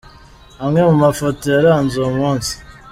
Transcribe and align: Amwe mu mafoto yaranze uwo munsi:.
Amwe 0.63 0.79
mu 0.89 0.93
mafoto 1.03 1.43
yaranze 1.53 1.93
uwo 1.99 2.11
munsi:. 2.19 2.53